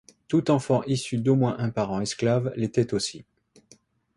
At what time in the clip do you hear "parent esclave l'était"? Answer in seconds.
1.69-2.95